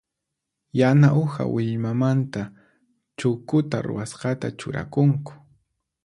Yana 0.79 1.07
uha 1.23 1.43
willmamanta 1.53 2.41
chukuta 3.17 3.77
ruwasqata 3.85 4.47
churakunku. 4.59 5.33